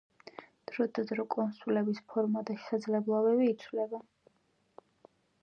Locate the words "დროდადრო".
0.69-1.25